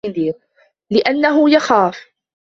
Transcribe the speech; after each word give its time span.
لِأَنَّهُ 0.91 1.49
يَخَافُ 1.49 2.07